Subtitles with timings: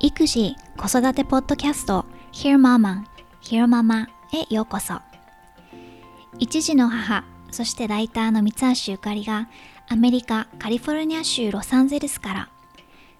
[0.00, 3.04] 育児・子育てポッドキャスト Hear Mama,
[3.42, 5.00] Hear Mama へようこそ。
[6.38, 9.48] 一児の母そしてライターの三橋ゆかりが
[9.88, 12.48] アメリカ・カリフォルニア州ロサンゼルスから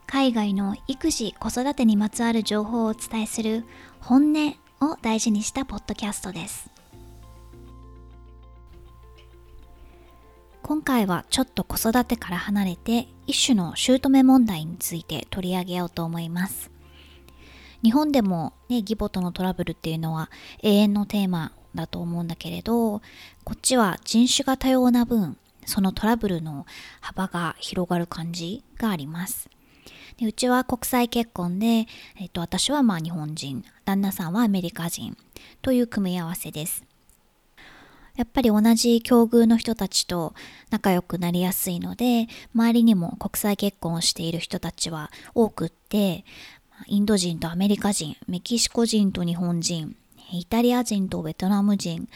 [0.06, 3.66] 海外の育児・子育てにまつわる情報をお伝えする
[4.00, 6.69] 本音を大事にしたポッドキャストです。
[10.62, 16.70] 今回はちょっと子育てから離れて一種の姑問題について取り上げようと思います。
[17.82, 20.30] 日本でもね義母とのトラブルっていうのは
[20.62, 23.00] 永遠のテーマだと思うんだけれど
[23.44, 26.66] こっちは人種が多様な分そのトラブルの
[27.00, 29.48] 幅が広がる感じがあります。
[30.18, 31.86] でうちは国際結婚で、
[32.18, 35.16] えっと、私はまあ日本人旦那さんはアメリカ人
[35.62, 36.89] という組み合わせです。
[38.16, 40.34] やっぱり同じ境遇の人たちと
[40.70, 46.24] 仲良くなりやすいので周りにも国際結婚をしている人たちは多くって
[46.86, 49.96] インド人とアメリカ人メキシコ人と日本人
[50.32, 52.08] イタリア人とベトナム人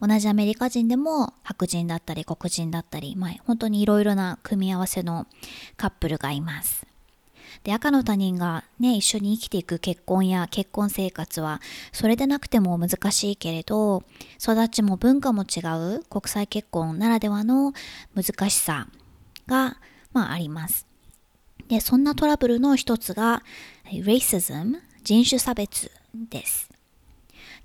[0.00, 5.26] 同じアメリカ人でも白人だったり黒人だったり、まあ、本当にいろいろな組み合わせの
[5.76, 6.86] カップルがいます。
[7.64, 11.60] で赤の他人がね一緒に生きていく結婚や結婚生活は
[11.92, 14.02] それでなくても難しいけれど
[14.40, 15.60] 育ちも文化も違
[15.96, 17.72] う国際結婚ならではの
[18.14, 18.88] 難しさ
[19.46, 19.76] が、
[20.12, 20.86] まあ、あります。
[21.68, 23.42] でそんなトラブルの一つが
[23.90, 26.70] racism 人種差別です。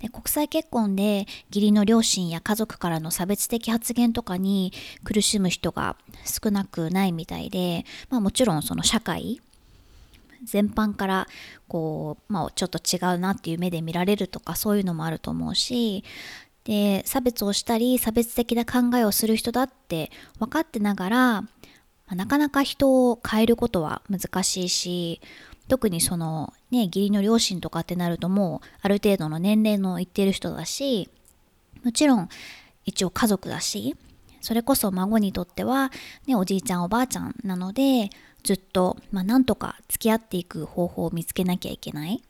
[0.00, 4.72] で国際結婚で義理の両親や家族からの差別的発言とかに
[5.04, 9.40] 苦しむ人が少なくないみたいで、まあ、もちろんその社会
[10.44, 11.28] 全般から
[11.68, 16.04] こう、まあ、ちょっと違うなっていう目で見られるとかそういうのもあると思うし
[16.64, 21.44] で差別をしたり差別的な考えをする人だって分かってながら
[22.14, 25.20] なかなか人を変えることは難しいし
[25.68, 31.08] 特にそのね義理の両親とかってなるともうある程度の年齢のいってる人だし
[31.84, 32.28] もちろん
[32.84, 33.96] 一応家族だし
[34.40, 35.90] それこそ孫にとっては、
[36.26, 38.10] ね、おじいちゃんおばあちゃんなので
[38.42, 42.22] ずっと、まあ、なんとか付き合っていく方法を見つけなきゃいけない。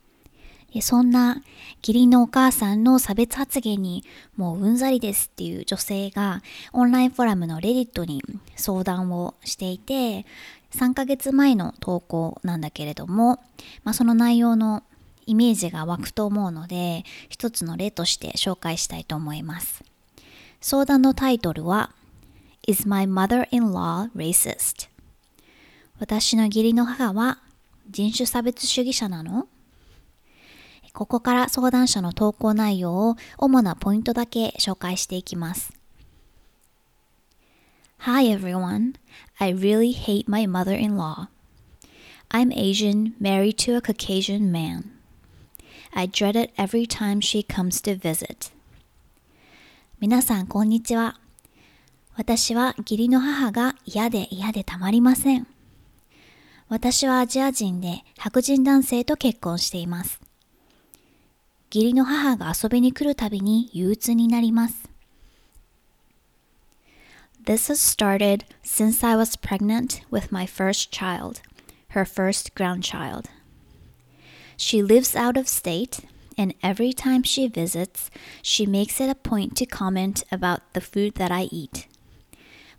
[0.81, 1.43] そんな
[1.81, 4.03] 義理のお母さんの差別発言に
[4.35, 6.41] もううんざりですっていう女性が
[6.71, 8.23] オンラインフォーラムのレディットに
[8.55, 10.25] 相談をしていて
[10.71, 13.39] 3ヶ月前の投稿なんだけれども、
[13.83, 14.83] まあ、その内容の
[15.25, 19.83] イメージが湧くと思うので一つの例として紹介したいと思います
[20.59, 21.91] 相談のタイトルは
[22.65, 24.92] Is my mother-in-law racist?
[25.99, 27.39] 私の義理の母は
[27.89, 29.47] 人種差別主義者なの
[30.93, 35.73] ここから相談者の投稿内容を主なポイントだけ紹介していきます。
[37.99, 38.93] Hi everyone.
[39.39, 41.29] I really hate my mother-in-law.
[42.29, 44.91] I'm Asian, married to a Caucasian man.
[45.93, 48.51] I dread it every time she comes to visit.
[49.99, 51.19] 皆さん、こんにちは。
[52.15, 55.47] 私は義理の母が嫌で嫌でたまりません。
[56.72, 60.20] 私はアジア人で白人男性と結婚しています。
[61.72, 64.88] 義理の母が遊びに来るたびに憂鬱になります。
[67.44, 71.40] This has started since I was pregnant with my first child,
[71.94, 73.30] her first grandchild.
[74.58, 76.00] She lives out of state,
[76.36, 78.10] and every time she visits,
[78.42, 81.86] she makes it a point to comment about the food that I eat.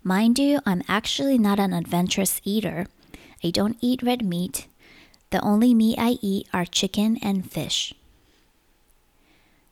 [0.04, 2.86] Mind you, I'm actually not an adventurous eater,
[3.45, 4.67] I don't eat red meat.
[5.29, 7.95] The only meat I eat are chicken and fish.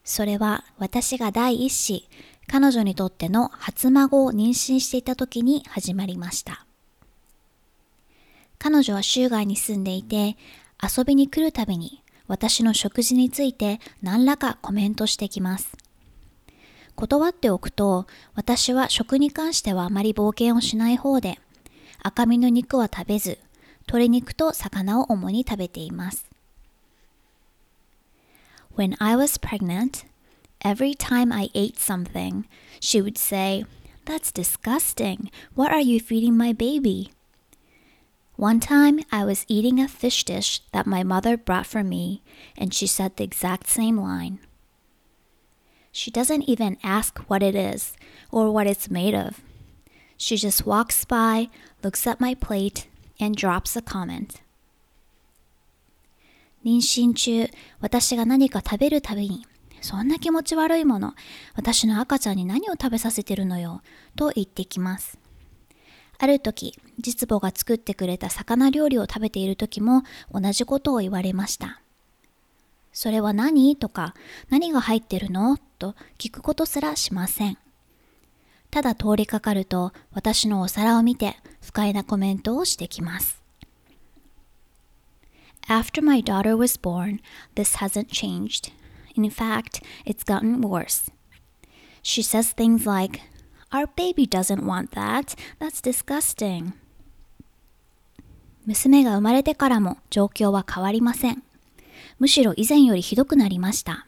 [0.03, 2.07] それは私が第一子、
[2.45, 6.67] 彼女にとっての初孫を妊娠していた時に始まりました。
[8.59, 10.37] 彼女は州外に住んでいて、
[10.79, 15.75] 遊びに来るたびに私の食事について何らかコメントしてきます。
[16.95, 18.05] 断っておくと、
[18.35, 21.39] 私は食に関してはあまり冒険をしない方で、
[22.03, 23.39] 赤身の肉は食べず、
[23.86, 26.26] 鶏肉と魚を主に食べています。
[28.76, 30.04] When I was pregnant,
[30.60, 32.44] every time I ate something,
[32.80, 33.64] she would say,
[34.04, 35.30] That's disgusting.
[35.54, 37.10] What are you feeding my baby?
[38.36, 42.22] One time I was eating a fish dish that my mother brought for me,
[42.56, 44.38] and she said the exact same line.
[45.90, 47.94] She doesn't even ask what it is
[48.30, 49.40] or what it's made of.
[50.16, 51.48] She just walks by,
[51.82, 52.86] looks at my plate,
[53.23, 54.41] and drops a comment.
[56.65, 57.49] 妊娠中、
[57.81, 59.45] 私が何か食べるたびに、
[59.81, 61.13] そんな気持ち悪いもの、
[61.55, 63.81] 私の赤ちゃんに何を食べさせてるのよ、
[64.15, 65.19] と言ってきます。
[66.19, 71.81] ある時、実母が作ってくれた魚料理を食べている時も同じことを言われました。
[72.93, 73.75] それは何？
[73.75, 74.13] とか、
[74.49, 75.57] 何が入ってるの？
[75.79, 77.57] と聞くことすらしません。
[78.73, 83.39] ただ通りかかると私のお皿を見て不快なコメントをしてきます。
[85.67, 87.19] After my daughter was born,
[87.53, 88.73] this hasn't changed.
[89.15, 91.11] In fact, it's gotten worse.
[92.01, 93.21] She says things like,
[93.69, 95.37] Our baby doesn't want that.
[95.59, 96.73] That's disgusting.
[98.65, 101.43] 娘が生まれてからも状況は変わりません。
[102.17, 104.07] むしろ以前よりひどくなりました。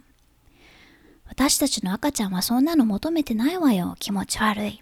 [1.35, 3.97] 私たちの赤ちゃんはそんなの求めてないわよ。
[3.99, 4.81] 気持ち悪い。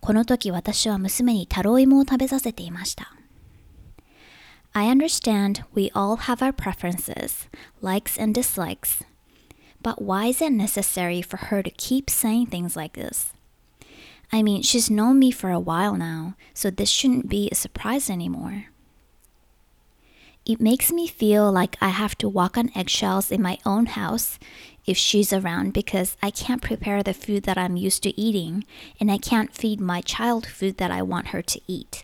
[0.00, 3.12] この時私は娘にタロイモを食べさせていました。
[4.72, 7.48] I understand we all have our preferences,
[7.82, 9.04] likes and dislikes.
[9.82, 13.32] But why is it necessary for her to keep saying things like this?
[14.30, 18.10] I mean, she's known me for a while now, so this shouldn't be a surprise
[18.10, 18.66] anymore.
[20.45, 24.37] It makes me feel like I have to walk on eggshells in my own house
[24.85, 28.65] if she's around because I can't prepare the food that I'm used to eating
[28.99, 32.03] and I can't feed my child food that I want her to eat.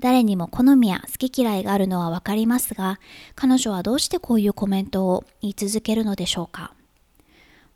[0.00, 2.98] 誰にも好みや好き嫌いがあるのはわかりますが、
[3.36, 6.74] 彼女はどうしてこういうコメントを言い続けるのでしょうか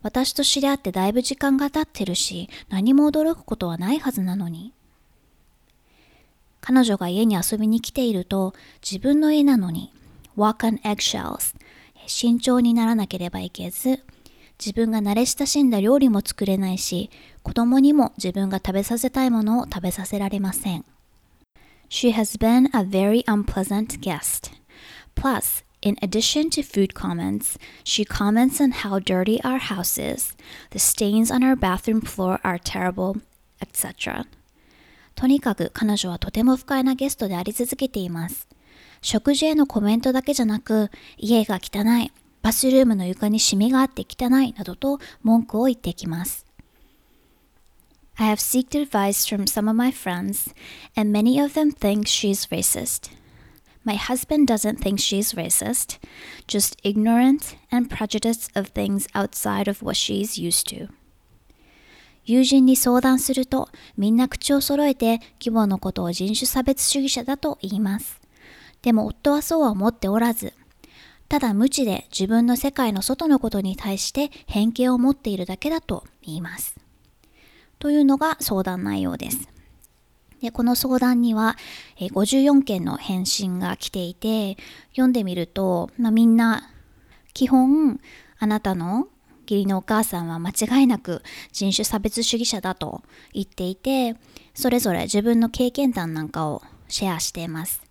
[0.02, 4.72] 私と知り合ってだいぶ時間が経ってるし、何も驚くことはないはずなのに。
[6.60, 9.92] 彼女が家に遊びに来ていると、自分の家なのに、
[10.36, 11.54] walk on eggshells、
[12.06, 14.04] 慎重にならなければいけず、
[14.58, 17.10] 自分が慣れ親しんだ料理も作れないし、
[17.42, 20.84] 子供にも自分が食べさせたいものを食べさせられません。
[21.88, 24.50] She has been a very unpleasant guest.
[25.14, 30.36] Plus, in addition to food comments, she comments on how dirty our house is,
[30.70, 33.16] the stains on our bathroom floor are terrible,
[33.62, 34.26] etc.
[35.18, 38.46] とにかく彼女はとても不快なゲストであり続けています。
[39.02, 46.46] 食事へのコメントだけじゃなく、家が汚い、バスルームの床にシミがあって汚いなどと文句を言ってきます。
[48.14, 50.54] I have sought advice from some of my friends,
[50.96, 53.10] and many of them think she's racist.
[53.82, 55.98] My husband doesn't think she's racist,
[56.46, 60.86] just ignorant and prejudiced of things outside of what she's used to.
[62.28, 68.20] 友人に相談するとみんな口を揃えて規模のことを人種差別主義者だと言います。
[68.82, 70.52] でも夫はそうは思っておらず、
[71.30, 76.76] ただ無知で自分の世界の外のことに対して偏見を持っているだけだと言います。
[77.78, 79.48] というのが相談内容です。
[80.42, 81.56] で、この相談には、
[81.98, 84.56] 54件の返信が来ていて、
[84.90, 86.70] 読んでみると、まあ、みんな、
[87.32, 88.00] 基本、
[88.38, 89.08] あなたの
[89.48, 91.22] 義理のお母さんは間違いなく
[91.52, 93.02] 人種差別主義者だと
[93.32, 94.16] 言っていて、
[94.54, 97.82] それぞれ自分の経験談なんかをシェアしています。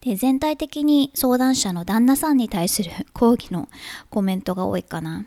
[0.00, 3.68] で全体的に相談者の旦那さんに対する抗議の
[4.10, 5.24] コメントが多いかな。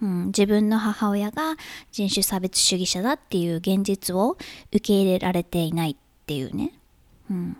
[0.00, 1.56] うん、自分の母親が
[1.92, 4.36] 人種差別主義者だっていう現実を
[4.70, 5.96] 受け入れられていないっ
[6.26, 6.72] ていうね。
[7.30, 7.56] うん、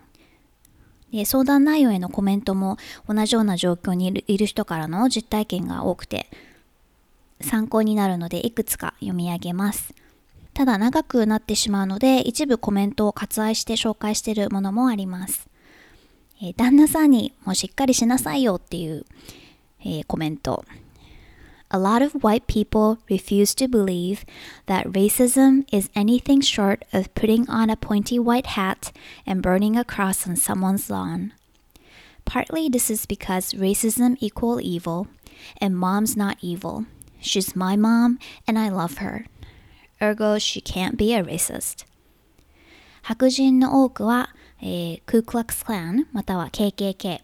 [1.13, 2.79] で相談内容へのコメントも
[3.09, 6.29] 同じような状況にいる人からの実体験が多くて
[7.43, 9.95] 参考になるのでいくつか読み上げます。
[10.55, 15.49] ただ長くなってしまうので一部コメントを割愛して紹介しているものもあります。
[16.43, 19.07] えー、旦那さんにもうしっかりしなさいよっていう、
[19.81, 20.65] えー、コメント。
[21.75, 24.27] A lot of white people refuse to believe
[24.67, 28.93] that racism is anything short of putting on a pointy white hat
[29.27, 31.33] and burning a cross on someone's lawn.
[32.27, 35.07] Partly this is because racism equal evil,
[35.63, 36.85] and mom's not evil.
[37.23, 39.27] She's my mom, and I love her.
[40.01, 41.87] Ergo, she can't be a racist.
[43.03, 47.21] 白人の多くは、えー、クークラックスクランまたは KKK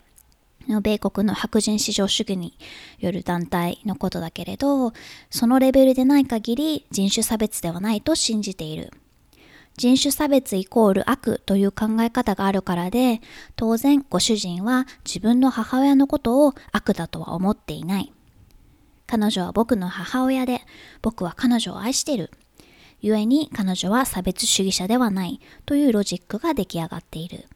[0.69, 2.57] の米国の白人至上主義に
[2.99, 4.93] よる団体のことだけれど、
[5.31, 8.93] そのレベルでない限り人種差別ではないと信じている。
[9.76, 13.21] 人種差別イコール悪という考え方があるからで、
[13.55, 18.12] 当然ご主人は自分の母親のことを悪だとは思っていない。
[19.09, 20.61] 彼女は僕の母親で、
[21.00, 22.31] 僕は彼女を愛している。
[23.00, 27.47] 故に彼女は差別主義者ではないというロジックが出来上がっている。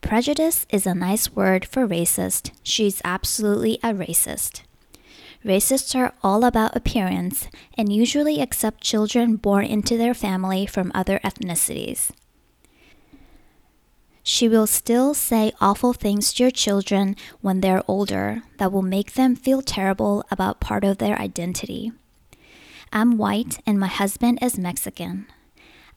[0.00, 2.52] Prejudice is a nice word for racist.
[2.64, 4.64] She's absolutely a racist.
[5.44, 7.48] Racists are all about appearance
[7.78, 12.10] and usually accept children born into their family from other ethnicities.
[14.23, 19.13] She will still say awful things to your children when they're older that will make
[19.13, 21.93] them feel terrible about part of their identity.
[22.91, 25.27] I'm white and my husband is Mexican.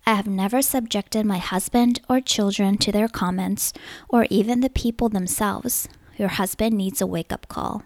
[0.07, 3.73] I have never subjected my husband or children to their comments
[4.09, 5.89] or even the people themselves.
[6.17, 7.83] Your husband needs a wake up call.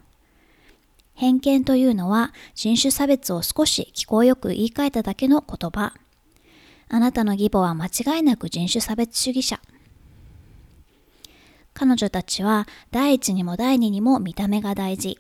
[1.15, 5.95] 偏見というのは人種差別を少し聞こえよく言い換えただけの言葉。
[6.89, 9.61] あなたの義母は間違いなく人種差別主義者。
[11.80, 15.18] 彼女たちは第一にも第二にも見た目が大事。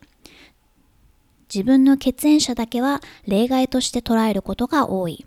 [1.47, 5.25] 自分の血縁者だけは例外として捉えることが多い。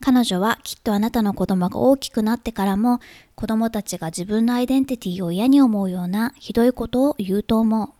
[0.00, 3.00] 彼女はきっとあなたの子供が大きくなってからも
[3.34, 7.90] 子供たちが自分のアイデンティティを嫌に思うようなひどいことを言うと思う。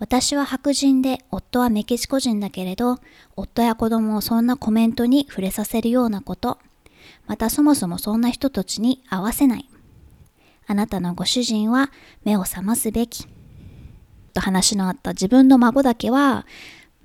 [0.00, 2.98] 私は白人で夫はメキシコ人だけれど
[3.36, 6.58] 夫や子供をそんなコメントに触れさせるようなこと
[7.26, 9.66] またそもそもそんな人たちに合わせない
[10.66, 11.90] あなたのご主人は
[12.24, 13.26] 目を覚ますべき。
[14.32, 16.46] と話のあった自分の孫だけは、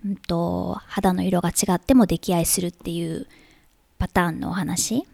[0.05, 3.27] うんと、肌の色が違っても溺愛するっていう
[3.97, 5.05] パターンのお話。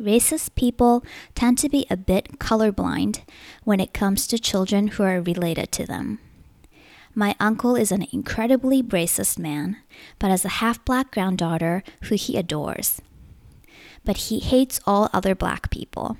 [0.00, 1.02] Racist people
[1.34, 3.20] tend to be a bit colorblind
[3.66, 6.18] when it comes to children who are related to them.
[7.14, 9.76] My uncle is an incredibly racist man,
[10.18, 13.02] but has a half black granddaughter who he adores.
[14.04, 16.16] But he hates all other black people.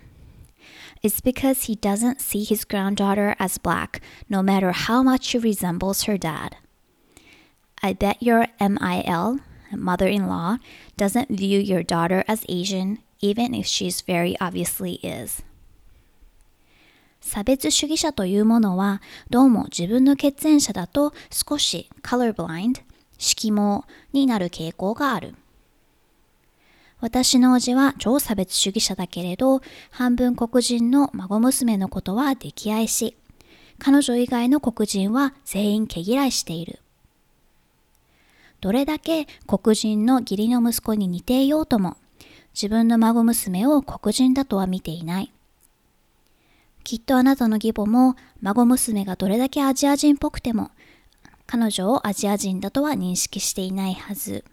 [1.01, 6.03] It's because he doesn't see his granddaughter as black, no matter how much she resembles
[6.03, 6.57] her dad.
[7.83, 9.39] I bet your MIL,
[9.71, 10.57] mother in law,
[10.97, 15.43] doesn't view your daughter as Asian, even if she's very obviously is.
[17.21, 22.81] 差別主義者というものはどうも自分の血縁者だと少し colorblind
[23.17, 23.83] 色盲
[24.13, 25.33] になる傾向がある。
[27.00, 33.16] 私の叔父は超差別主義者だけれど、半分黒人の孫娘のことは溺愛し、
[33.78, 36.80] 彼女以外の黒人は全員毛嫌いしている。
[38.60, 41.96] どれだけ黒人の義理の息子に似ていようとも、
[42.52, 45.32] 自分の孫娘を黒人だとは見ていない。
[46.84, 50.70] きっとあなたの義母も孫娘がどれだけアジア人っぽくても、
[51.46, 54.44] 彼女をアジア人だとは認識していないはず。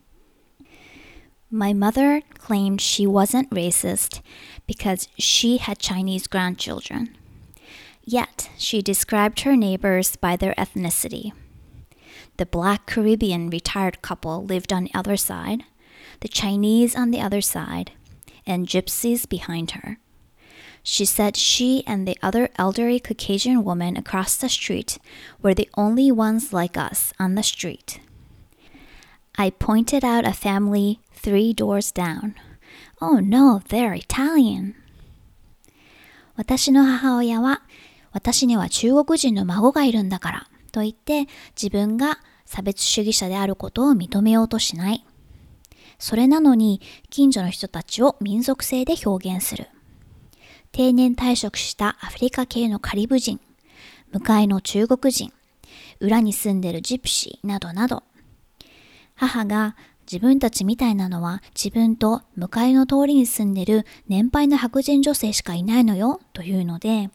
[1.50, 4.22] My mother claimed she wasn't racist
[4.66, 7.16] because she had Chinese grandchildren.
[8.04, 11.32] Yet, she described her neighbors by their ethnicity.
[12.36, 15.64] The black Caribbean retired couple lived on the other side,
[16.20, 17.92] the Chinese on the other side,
[18.46, 20.00] and gypsies behind her.
[20.84, 24.98] She said she and the other elderly Caucasian woman across the street
[25.42, 28.00] were the only ones like us on the street.
[29.38, 32.34] I pointed out a family three doors down.
[33.02, 34.74] Oh no, they're Italian.
[36.36, 37.62] 私の母親は、
[38.12, 45.06] 私には中国人の孫がいるんだからと言って自分が差別主義者であることを認めようとしない。
[46.00, 49.68] それなのに近所の人たちを民族性で表現する。
[50.72, 53.40] 定年退職したアフリカ系のカリブ人、
[54.12, 55.32] 向かいの中国人、
[56.00, 58.04] 裏に住んでるジプシーなどなど
[59.16, 59.76] 母が
[60.10, 67.10] 自分たちみたいなのは自分と向かいの通りに住んでる年配の白人女性しかいないのよというので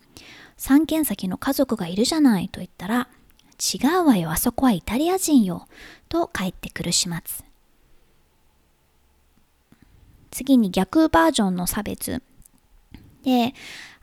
[0.58, 3.08] 三軒先の家族がいるじゃないと言ったら
[3.58, 5.66] 違うわよあそこはイタリア人よ
[6.08, 7.46] と帰ってくる始末。
[10.30, 12.22] 次に逆バージョンの差別。
[13.22, 13.54] で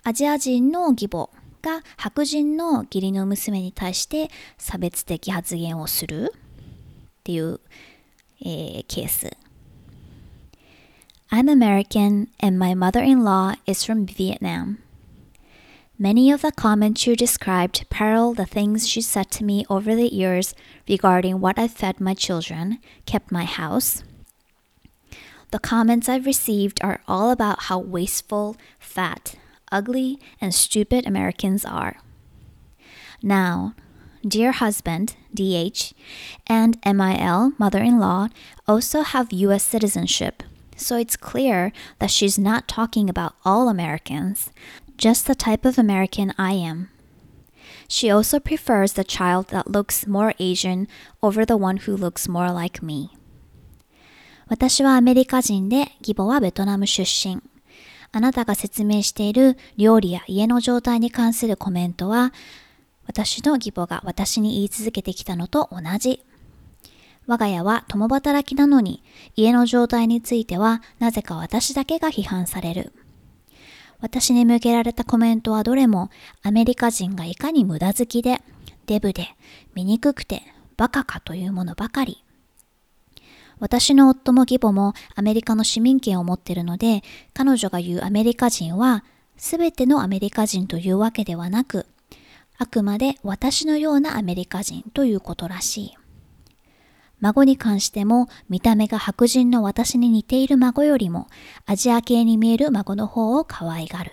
[0.03, 1.29] アジア人の義母
[1.61, 6.37] が白人の義理の娘に対して差別的発言をするっ
[7.23, 7.59] ていう
[8.40, 9.30] えー、ケース。
[11.30, 14.78] I'm American and my mother-in-law is from Vietnam.
[15.98, 20.12] Many of the comments you described parallel the things she said to me over the
[20.12, 20.54] years
[20.88, 24.02] regarding what I fed my children, kept my house.
[25.52, 29.36] The comments I've received are all about how wasteful, fat,
[29.70, 31.98] ugly, and stupid Americans are.
[33.22, 33.74] Now,
[34.26, 35.92] dear husband, DH,
[36.46, 38.28] and MIL, mother in law,
[38.66, 40.42] also have US citizenship.
[40.76, 44.50] So it's clear that she's not talking about all Americans,
[44.96, 46.90] just the type of American I am.
[47.88, 50.88] She also prefers the child that looks more Asian
[51.22, 53.10] over the one who looks more like me.
[54.46, 57.42] 私はアメリカ人で義母はベトナム出身。
[58.12, 62.32] あなたが説明している料理や家の状態に関するコメントは
[63.09, 66.21] 私の義母が私に言い続けてきたのと同じ。
[67.25, 69.03] 我が家は共働きなのに
[69.35, 72.93] 家の状態についてはなぜか私だけが批判される。
[73.99, 76.11] 私に向けられたコメントはどれも
[76.43, 78.43] アメリカ人がいかに無駄好きで、
[78.85, 79.29] デブで、
[79.73, 80.43] 醜くて、
[80.77, 82.23] バカかというものばかり。
[83.59, 89.03] 私の夫も義母もアメリカの市民権を持っているので、彼女が言うアメリカ人は、
[89.35, 91.87] すべてのアメリカ人というわけではなく、
[92.61, 95.97] あくまで私のようなアメリカ人ということらしい。
[97.21, 101.27] 孫に関しても見た目が白人の私に似ている孫よりも
[101.65, 104.11] アジア系に見える孫の方を可愛がる。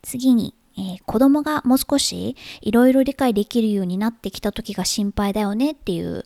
[0.00, 6.24] 次に、えー、子供がもう少しいろいろ理解できるようになってきた時が心配だよねっていう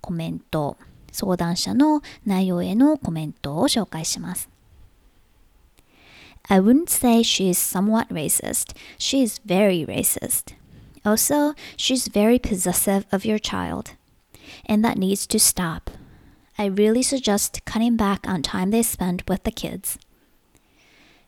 [0.00, 0.76] コメント、
[1.10, 4.53] 相談者の内容へのコメントを紹介します。
[6.48, 8.74] I wouldn't say she is somewhat racist.
[8.98, 10.54] She is very racist.
[11.04, 13.92] Also, she's very possessive of your child,
[14.66, 15.90] and that needs to stop.
[16.56, 19.98] I really suggest cutting back on time they spend with the kids.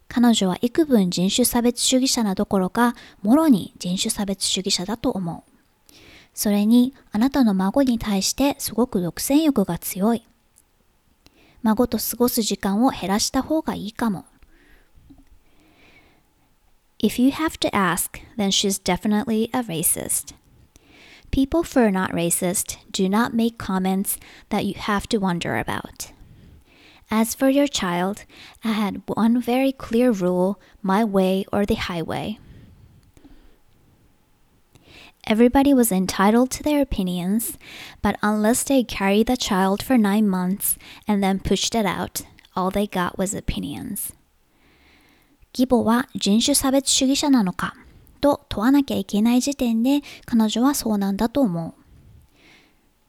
[0.08, 5.52] 彼女は幾分人種差別主義者などころか、もろに人種差別主義者だと思う。
[6.32, 10.24] それに、あなたの孫に対してすごく独占欲が強い。
[11.62, 14.26] 孫と過ごす時間を減らした方がいいかも。
[16.98, 20.32] If you have to ask, then she's definitely a racist.
[21.30, 26.12] People who are not racist do not make comments that you have to wonder about.
[27.10, 28.24] As for your child,
[28.64, 32.38] I had one very clear rule my way or the highway.
[35.26, 37.58] Everybody was entitled to their opinions,
[38.00, 42.22] but unless they carried the child for nine months and then pushed it out,
[42.54, 44.12] all they got was opinions.
[45.58, 47.74] 義母は人種差別主義者なのか？
[48.20, 51.74] と問わなきゃいけない時点で彼女はそうなんだと思う。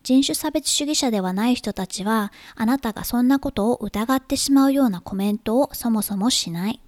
[0.04, 6.80] 人種差別主義者ではない人たちはあなたがそんなことを疑ってしまうようなコメントをそもそもしない。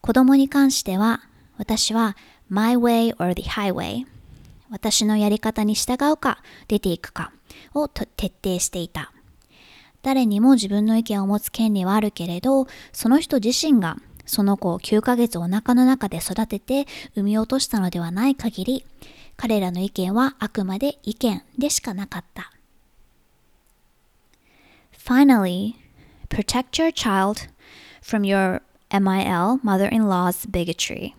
[0.00, 1.20] 子供に関しては
[1.56, 2.16] 私は
[2.48, 4.04] my way or the highway
[4.70, 7.32] 私のやり方に従うか出ていくか
[7.74, 8.08] を徹
[8.42, 9.12] 底していた。
[10.02, 13.96] 誰にも自分の意見を持つ権利はあるけれど、その人自身が
[14.28, 16.86] その子を9ヶ月お腹の中で育てて
[17.16, 18.84] 産み落としたのではない限り、
[19.36, 22.52] 彼らの意見はあくまで意見でしかなかった。
[24.92, 25.74] Finally,
[26.28, 27.48] protect your child
[28.02, 28.60] from your
[28.90, 31.14] MIL mother-in-law's bigotry.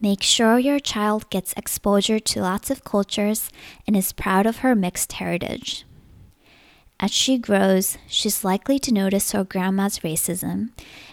[0.00, 3.50] Make sure your child gets exposure to lots of cultures
[3.86, 5.84] and is proud of her mixed heritage.
[6.98, 10.70] As she grows, she's likely to notice her grandma's racism,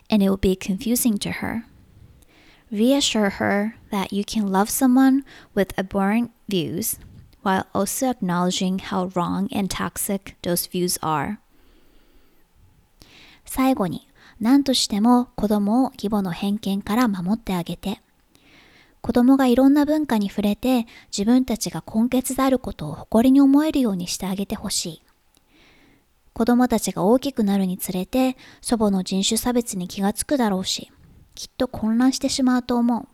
[0.09, 1.65] and it will be confusing to her.
[2.71, 5.23] Reassure her that you can love someone
[5.55, 6.99] with abhorrent views
[7.41, 11.39] while also acknowledging how wrong and toxic those views are.
[13.45, 14.07] 最後に、
[14.39, 17.99] 何としても子供を義母の偏見から守ってあげて、
[19.01, 25.03] 子供がいろんな文化に触れて自分たちが根血であることを誇りに思えるようにしてあげてほしい。
[26.39, 30.89] 子供たちが大きくなるにつれて祖母の人種差別に気がつくだろうし、
[31.35, 33.07] きっと混乱してしまうと思う。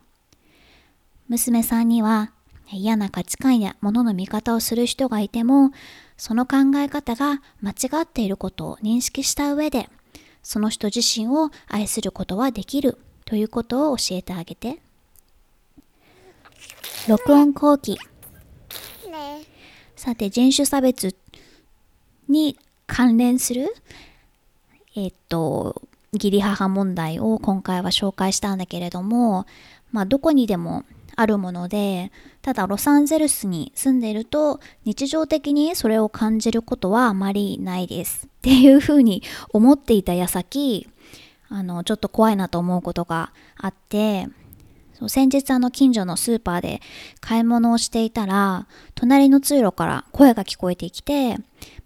[1.26, 2.30] 娘さんには
[2.70, 5.72] 嫌な価値観や物の見方をする人がいても、
[6.16, 9.90] その考え方が間違っていることを認識した上で、
[10.44, 14.80] その人自身を愛することはできるということを教えてあげて。
[17.08, 17.98] 録音後期。
[19.96, 21.16] さて、人種差別
[22.28, 22.56] に
[22.86, 23.74] 関連する、
[24.94, 29.46] えっと、義理母問題を今回は紹介したんだけれども、
[29.92, 30.84] まあ、どこにでも
[31.16, 38.26] あるもので、ただロサンゼルスに住んでいると日常的にそれを感じることはあまりないです。
[38.26, 40.88] っていうふうに思っていた矢先、
[41.48, 44.28] あの、ちょっと怖いなと思うことがあって、
[44.98, 46.80] そう先日あの近所のスーパーで
[47.20, 51.36] 買い物をしていたら隣の通路から声が聞こえてきて、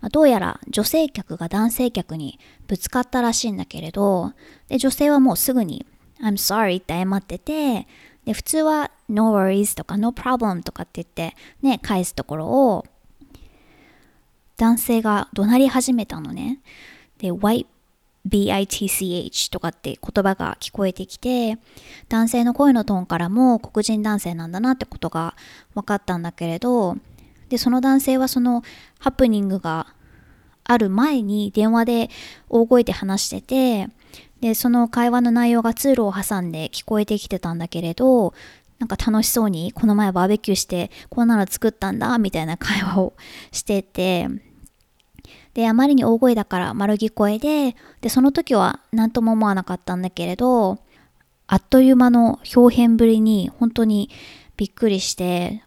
[0.00, 4.32] まあ、どうやら女性客が男性客にぶつかったらしいんだけれど
[4.68, 5.86] で女性はもうすぐに
[6.22, 7.88] I'm sorry って謝ってて
[8.24, 12.86] で普通は No worries とか No problem とかって言ってね返すところを
[14.56, 16.60] 男性が怒鳴り始めたのね。
[17.18, 17.66] で White
[18.30, 21.58] bitch とかって言葉が聞こえてきて
[22.08, 25.34] 男性の声のトーンからも黒人男性なんだなってことが
[25.74, 26.96] 分かったんだけれど
[27.48, 28.62] でその男性はその
[28.98, 29.88] ハプニングが
[30.64, 32.10] ある前に電話で
[32.48, 33.88] 大声で話してて
[34.40, 38.32] でその会話の内容が通路を挟んで聞こえてきてたんだけれど
[38.78, 43.12] なんか楽しそうにこの前バーベキューしてこんなの作ったんだみたいな会話を
[43.52, 44.28] してて
[45.54, 50.78] で、あまりに大声だから丸聞こえで、で、その時は何とも思わなかったんだけれど、
[51.46, 54.10] あっという間の表変ぶりに本当に
[54.56, 55.64] びっくりして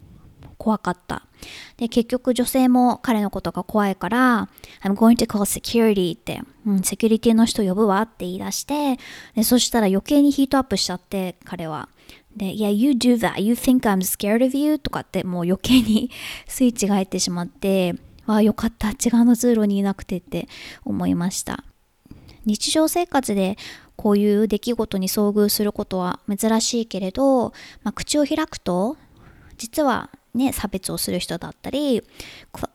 [0.58, 1.28] 怖かった。
[1.76, 4.50] で、結局女性も彼のことが怖いから、
[4.82, 8.98] I'm going to call security って、うん、セキュリティの人呼ぶわって言い出して、
[9.36, 11.90] で、そしたら余計にヒートアップしちゃって、彼は。
[12.38, 13.42] で、いや、you do that.
[13.42, 14.80] You think I'm scared of you?
[14.80, 16.10] とかってもう余計に
[16.48, 18.90] スイッチが入ってしまって、わあ、よかった。
[18.90, 20.48] 違うの通路にいなくてって
[20.86, 21.64] 思いました。
[22.46, 23.58] 日常生活で
[23.96, 27.50] こういう出来事に遭遇することは珍しいけれど、
[27.84, 28.98] まあ、口を開くと
[29.58, 32.04] 実はね差別をする人だったり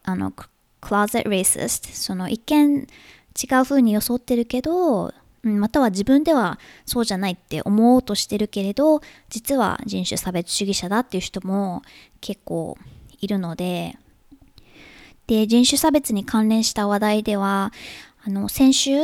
[0.05, 0.47] あのク
[0.91, 11.83] ローゼット・レイシストその一見違う風に装ってるけどまたは自分ではそうじゃないって思おうとしてるけれど実は人種差別主義者だっていう人も
[12.21, 12.77] 結構
[13.21, 13.97] いるので
[15.29, 17.73] で人種差別に関連した話題では
[18.25, 18.97] あの先週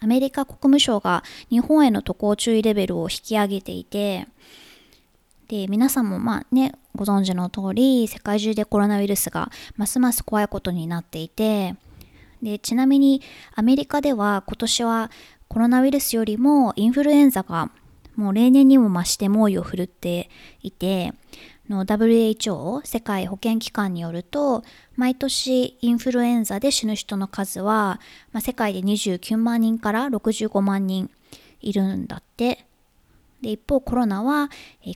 [0.00, 4.26] アメリカ国務省が日本への渡航注意レベルを引き上げていて
[5.48, 11.76] で皆さんもまあねご存知の通り世界中でコロナウイルスがますます怖いことになっていて
[12.42, 13.20] でちなみに
[13.54, 15.10] アメリカでは今年は
[15.48, 17.70] コロナウイルスよりもインフルエンザが
[18.16, 20.30] もう例年にも増して猛威を振るって
[20.62, 21.12] いて
[21.68, 24.62] の WHO 世界保健機関によると
[24.96, 28.00] 毎年インフルエンザで死ぬ人の数は、
[28.32, 31.10] まあ、世界で29万人から65万人
[31.60, 32.66] いるんだって。
[33.42, 34.50] で一方コロナは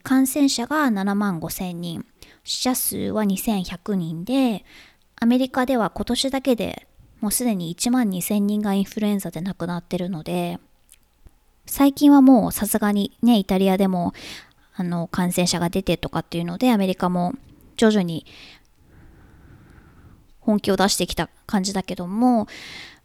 [0.05, 2.07] 感染者が7万5千人
[2.45, 4.65] 死者数は2100人で
[5.17, 6.87] アメリカでは今年だけで
[7.21, 10.61] もうすでに1万2000人がインフルエンザで亡くなってるので
[11.67, 14.13] 最近はもうさすがにねイタリアでも
[14.77, 17.35] あの感染者が出てとかっていうのでアメリカも
[17.77, 18.27] 徐々に
[20.41, 22.47] 本気を出してきた感じだけども、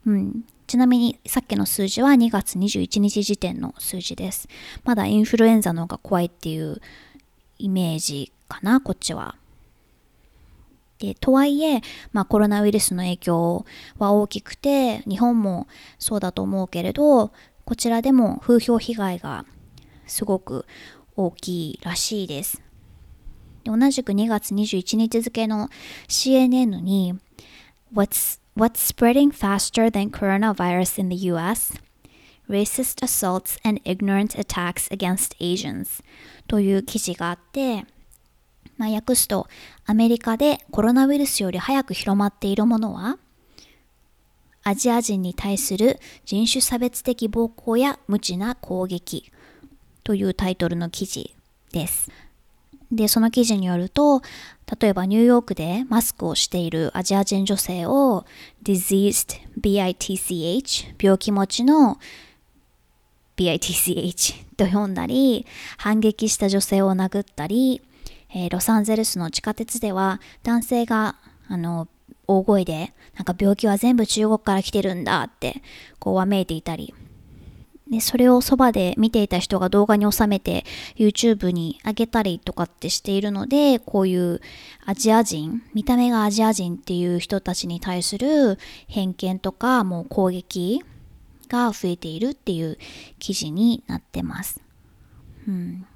[0.06, 4.48] うん、ちなみにさっきの数字は2月21日時点の数字です。
[4.84, 6.80] まだインフルエンザの方が怖いっていう
[7.58, 9.36] イメージかな、こっちは。
[10.98, 11.80] でとはいえ、
[12.12, 13.66] まあ、コロナウイルスの影響
[13.98, 15.66] は大きくて日本も
[15.98, 17.32] そうだと思うけれど
[17.64, 19.44] こちらでも風評被害が
[20.06, 20.64] すごく
[21.16, 22.62] 大きいらしいです。
[23.64, 25.68] 同じく2月21日付の
[26.08, 27.14] CNN に
[27.94, 31.80] What's, What's spreading faster than coronavirus in the US?
[32.48, 36.02] Racist assaults and ignorant attacks against Asians
[36.48, 37.84] という記事があって、
[38.76, 39.46] まあ、訳すと
[39.86, 43.18] アメリカでコロナウイルスより早く広まっているものは
[44.64, 49.32] アジア人に対する人種差別的暴行や無知な攻撃
[50.04, 51.34] というタイトルの記事
[51.72, 52.10] です。
[52.90, 54.20] で、その記事によると、
[54.80, 58.26] 例えばニューヨークでマスクをしているアジア人女性を
[58.62, 61.98] diseased bitch 病気持ちの
[63.36, 65.46] bitch と読んだり、
[65.78, 67.82] 反撃した女性を殴ったり、
[68.34, 71.16] えー、ロサンゼルスの地下鉄では男性が
[71.48, 71.88] あの
[72.26, 75.62] 大声でなんか病気は全部中国から来てるんだって
[75.98, 76.94] こうわめいていたり
[77.92, 80.64] で、それをそばで見ていた人が動画に収めて
[80.96, 84.40] YouTube に上げたりとかってしているので、こういう
[84.86, 90.82] アジア人、見た目がアジア人っていう人たちに対する偏見とかもう攻撃
[91.50, 92.78] が増えているっていう
[93.18, 94.62] 記事になってます。
[95.46, 95.86] うん。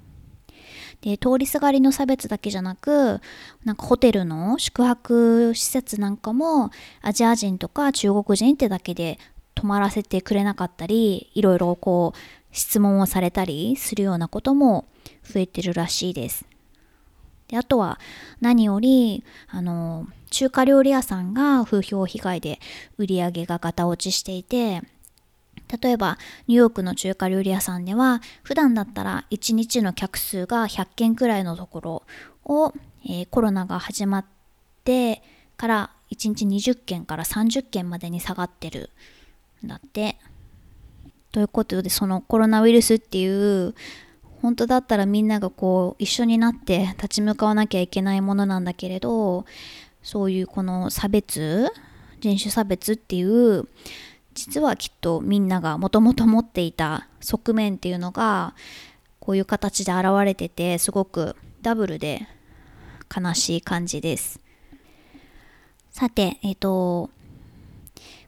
[1.01, 3.21] で、通りすがりの差別だけじゃなく、
[3.65, 6.69] なんかホテルの宿泊施設なんかも
[7.01, 9.17] アジア人とか中国人ってだけで
[9.57, 12.17] 泊まらせてくれなかったり、いろいろこう
[12.51, 14.85] 質問をされたりするようなことも
[15.23, 16.45] 増えてるらしいです。
[17.47, 17.99] であとは
[18.39, 22.59] 何よりあの中華料理屋さんが風評被害で
[22.97, 24.81] 売り上げがガタ落ちしていて
[25.81, 26.17] 例えば
[26.47, 32.03] ニューヨークの中華料理屋さんでは普段だったら1日の客数が100件くらいのところ
[32.43, 32.73] を、
[33.05, 34.25] えー、コロナが始まっ
[34.83, 35.23] て
[35.55, 38.89] から1日20件から30件までに下がってる
[39.63, 40.17] だって。
[41.31, 43.75] ということでそのコロナウイルスっていう
[44.41, 49.45] 本当だったらみんながこう一緒になって立ち向かわなきゃいけないものなんだけれど
[50.01, 51.71] そういうこの差別
[52.21, 53.67] 人種差別っていう
[54.33, 58.55] 実はきっとみんながもともと持っていた側面っていうのが
[59.19, 62.27] こういう形で現れててすごくダブルで
[63.15, 64.39] 悲しい感じです。
[65.91, 67.09] さて、えっ、ー、と、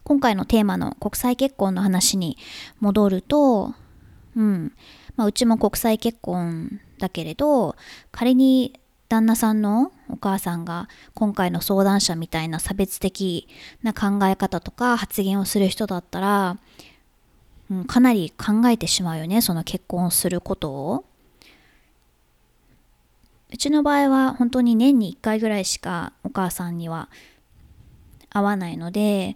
[0.09, 2.35] 今回のテーマの国際結婚の話に
[2.79, 3.75] 戻ると、
[4.35, 4.73] うん、
[5.15, 7.75] まあ、うちも国際結婚だけれど、
[8.11, 13.47] 仮に旦那さんのお母さんが今回の相談者みたいな差別的
[13.83, 16.57] な考え方とか発言をする人だったら、
[17.69, 21.05] うん、かなり考えてしまうよねその結婚することを。
[23.53, 27.09] うちの場合は本当に年に1回ぐらいしかお母さんには
[28.31, 29.35] 会わないので、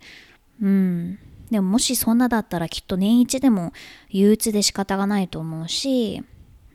[0.62, 1.20] うん。
[1.52, 3.74] でももしそんなだったらきっと年一でも
[4.10, 6.24] 憂鬱で仕方がないと思うし、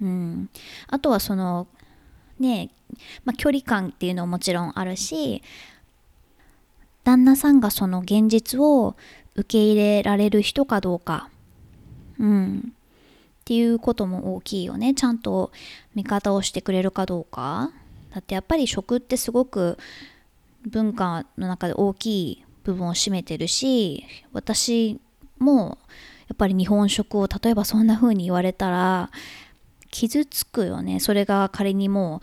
[0.01, 0.51] うん。
[0.87, 1.67] あとはその
[2.39, 2.71] ね
[3.25, 5.43] まあ、距離感っていうのももちろんあるし
[7.05, 8.97] 旦那さんがその現実を
[9.35, 11.31] 受け入れられる人かどうか、
[12.19, 12.71] うん、っ
[13.45, 15.53] ていうことも大きいよねちゃんと
[15.95, 17.71] 味方をしてくれるかどうか
[18.15, 19.79] だってやっぱり食ってすごく
[20.67, 25.01] 文化の中で大きい部分を占めてるし私
[25.39, 25.79] も
[26.29, 29.11] やっぱり日本食を例えばそんな風に言われたら
[29.91, 31.01] 傷つくよね。
[31.01, 32.21] それが仮にも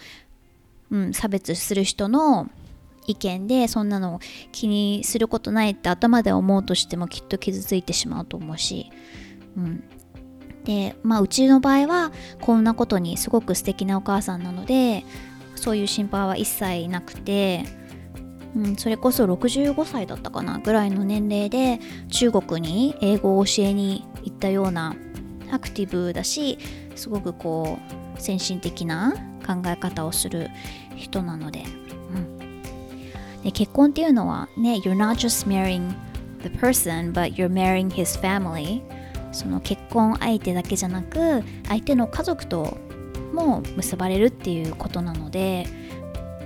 [0.92, 2.48] う、うん、差別する人の
[3.08, 4.20] 意見でそんなの
[4.52, 8.92] 気にすることないって頭で思うとしてもきっと傷ついてしまうと思うし、
[9.58, 9.84] うん、
[10.64, 15.04] でまあうちの場合はこんなことにすごく素敵なお母さんなので
[15.56, 17.64] そういう心配は一切なくて、
[18.56, 24.96] うん、それこそ65歳だったかなぐらいの年齢で中国に英語を教えに行ったような
[25.52, 26.58] アクティブだし
[26.96, 27.78] すごくこ
[28.18, 29.14] う先進的な
[29.46, 30.50] 考え方をする
[30.96, 31.64] 人なので,、
[32.12, 32.62] うん、
[33.44, 35.94] で結婚っていうのはね You're not just marrying
[36.42, 38.82] the person but you're marrying his family.
[39.32, 42.78] その結婚相手だけじゃなく相手の家族と
[43.34, 45.68] も結ばれるっていうことなので、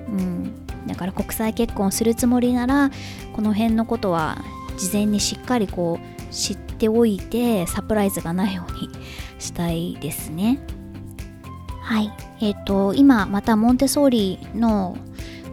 [0.07, 2.89] うん、だから国際結婚するつもりなら
[3.33, 4.43] この辺のことは
[4.77, 8.89] 事前にしっかりこう知っておいてサプライズがないように
[9.39, 10.59] したいですね。
[11.81, 12.11] はい。
[12.39, 14.95] えっ、ー、と、今またモンテソーリの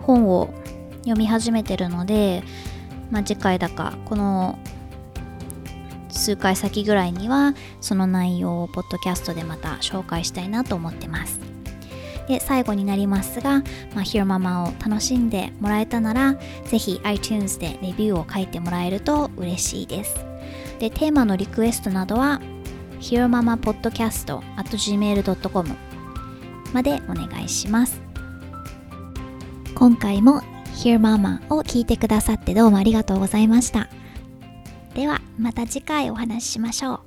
[0.02, 0.50] 本を
[0.98, 2.42] 読み始めてるので、
[3.10, 4.58] まあ、次回だか、この
[6.10, 11.55] 数回先ぐらいにはその内容をポッドキャストでまた紹介したいなと思ってます。
[12.28, 13.62] で最後になりますが、
[13.94, 16.34] まあ、ヒロママを楽しんでもらえたなら
[16.64, 20.14] ぜひ iTunes でレビューを書いてもらえると嬉しいです。
[20.78, 22.40] でテーマのリクエストなどは
[23.00, 25.76] hearmamapodcast.gmail.com
[26.72, 28.02] までお願いします。
[29.74, 30.42] 今回も
[30.76, 33.88] Hear Mama を聞いてくださってどうもありがとうございました。
[34.94, 37.05] ではまた次回お話ししましょう。